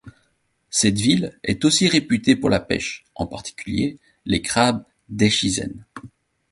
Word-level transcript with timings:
Cette 0.71 0.97
ville 0.97 1.37
est 1.43 1.63
aussi 1.63 1.87
réputée 1.87 2.35
pour 2.35 2.49
la 2.49 2.59
pêche, 2.59 3.05
en 3.13 3.27
particulier 3.27 3.99
les 4.25 4.41
crabes 4.41 4.83
d'Echizen. 5.09 5.85